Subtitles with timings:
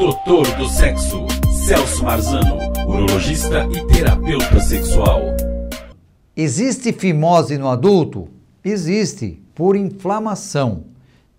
[0.00, 1.26] Doutor do Sexo,
[1.66, 2.56] Celso Marzano,
[2.88, 5.20] urologista e terapeuta sexual.
[6.34, 8.26] Existe fimose no adulto?
[8.64, 10.84] Existe, por inflamação,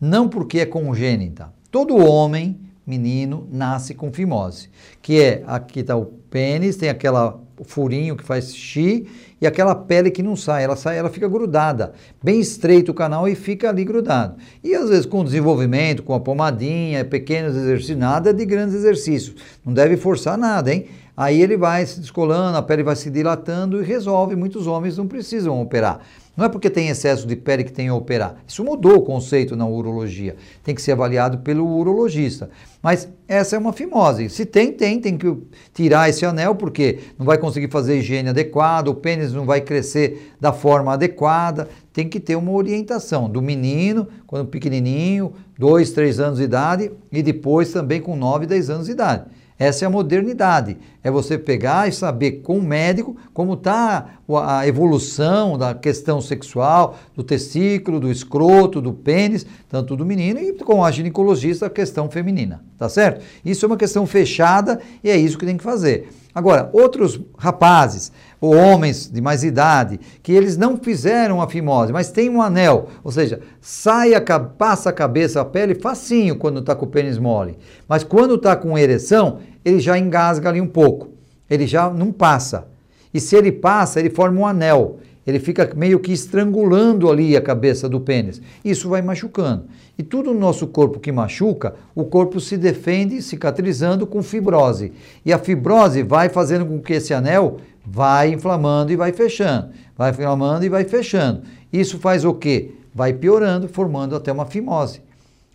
[0.00, 1.52] não porque é congênita.
[1.70, 4.70] Todo homem, menino, nasce com fimose,
[5.02, 9.06] que é aqui está o pênis, tem aquela furinho que faz xixi
[9.40, 11.92] e aquela pele que não sai, ela sai, ela fica grudada,
[12.22, 14.36] bem estreito o canal e fica ali grudado.
[14.64, 19.36] E às vezes com desenvolvimento, com a pomadinha, pequenos exercícios, nada de grandes exercícios.
[19.64, 20.86] Não deve forçar nada, hein?
[21.16, 24.36] Aí ele vai se descolando, a pele vai se dilatando e resolve.
[24.36, 26.00] Muitos homens não precisam operar.
[26.36, 28.36] Não é porque tem excesso de pele que tem que operar.
[28.46, 30.36] Isso mudou o conceito na urologia.
[30.62, 32.50] Tem que ser avaliado pelo urologista.
[32.82, 34.28] Mas essa é uma fimose.
[34.28, 35.34] Se tem, tem, tem que
[35.72, 40.34] tirar esse anel, porque não vai conseguir fazer higiene adequada, o pênis não vai crescer
[40.38, 41.68] da forma adequada.
[41.90, 47.22] Tem que ter uma orientação do menino, quando pequenininho, 2, 3 anos de idade, e
[47.22, 49.24] depois também com 9, 10 anos de idade.
[49.58, 50.76] Essa é a modernidade.
[51.02, 56.98] É você pegar e saber com o médico como está a evolução da questão sexual,
[57.14, 62.10] do testículo, do escroto, do pênis, tanto do menino, e com a ginecologista a questão
[62.10, 62.62] feminina.
[62.78, 63.24] Tá certo?
[63.44, 66.08] Isso é uma questão fechada e é isso que tem que fazer.
[66.34, 72.10] Agora, outros rapazes ou homens de mais idade que eles não fizeram a fimose, mas
[72.10, 76.74] tem um anel, ou seja, sai a, passa a cabeça, a pele facinho quando está
[76.74, 77.56] com o pênis mole,
[77.88, 81.10] mas quando está com ereção, ele já engasga ali um pouco,
[81.50, 82.68] ele já não passa.
[83.12, 87.40] E se ele passa, ele forma um anel ele fica meio que estrangulando ali a
[87.40, 88.40] cabeça do pênis.
[88.64, 89.64] Isso vai machucando.
[89.98, 94.92] E tudo no nosso corpo que machuca, o corpo se defende cicatrizando com fibrose.
[95.24, 99.70] E a fibrose vai fazendo com que esse anel vai inflamando e vai fechando.
[99.96, 101.42] Vai inflamando e vai fechando.
[101.72, 102.74] Isso faz o quê?
[102.94, 105.02] Vai piorando, formando até uma fimose.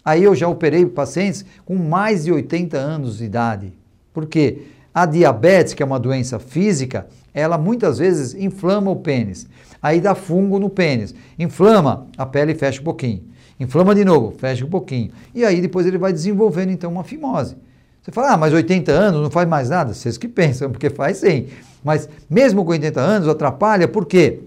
[0.03, 3.80] Aí eu já operei pacientes com mais de 80 anos de idade.
[4.13, 4.63] Por quê?
[4.93, 9.47] A diabetes, que é uma doença física, ela muitas vezes inflama o pênis.
[9.81, 11.15] Aí dá fungo no pênis.
[11.39, 13.23] Inflama, a pele fecha um pouquinho.
[13.59, 15.11] Inflama de novo, fecha um pouquinho.
[15.33, 17.55] E aí depois ele vai desenvolvendo então uma fimose.
[18.01, 19.93] Você fala, ah, mas 80 anos não faz mais nada?
[19.93, 21.47] Vocês que pensam, porque faz sim.
[21.83, 24.39] Mas mesmo com 80 anos atrapalha, por quê?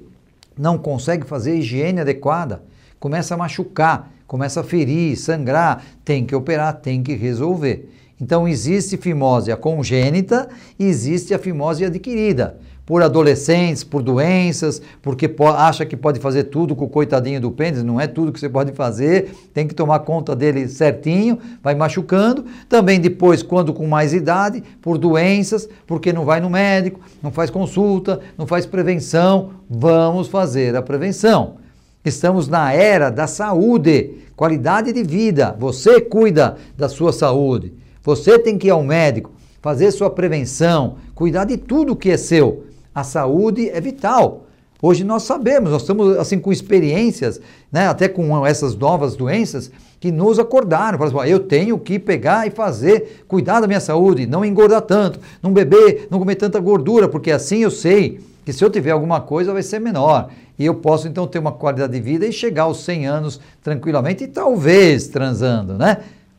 [0.59, 2.62] Não consegue fazer higiene adequada,
[3.00, 7.88] começa a machucar, começa a ferir, sangrar, tem que operar, tem que resolver.
[8.20, 10.48] Então existe fimose congênita
[10.78, 16.76] e existe a fimose adquirida por adolescentes, por doenças, porque acha que pode fazer tudo
[16.76, 20.00] com o coitadinho do pênis, não é tudo que você pode fazer, tem que tomar
[20.00, 22.44] conta dele certinho, vai machucando.
[22.69, 27.48] Também depois, quando com mais idade, por doenças, porque não vai no médico, não faz
[27.48, 31.56] consulta, não faz prevenção, vamos fazer a prevenção.
[32.04, 35.56] Estamos na era da saúde, qualidade de vida.
[35.58, 37.72] Você cuida da sua saúde.
[38.04, 39.32] Você tem que ir ao médico,
[39.62, 42.65] fazer sua prevenção, cuidar de tudo que é seu.
[42.94, 44.44] A saúde é vital.
[44.82, 47.41] Hoje nós sabemos, nós estamos assim com experiências,
[47.72, 50.98] né, até com essas novas doenças, que nos acordaram.
[50.98, 55.19] Falaram assim, eu tenho que pegar e fazer, cuidar da minha saúde, não engordar tanto,
[55.43, 59.22] não beber, não comer tanta gordura, porque assim eu sei que se eu tiver alguma
[59.22, 60.28] coisa vai ser menor.
[60.59, 64.25] E eu posso então ter uma qualidade de vida e chegar aos 100 anos tranquilamente
[64.25, 65.97] e talvez transando, né?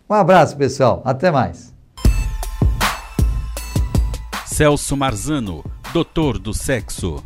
[0.08, 1.02] Um abraço, pessoal.
[1.04, 1.74] Até mais.
[4.46, 7.24] Celso Marzano, doutor do sexo.